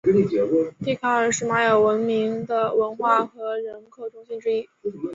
[0.83, 4.67] 蒂卡尔是玛雅文明的文化和人口中心之一。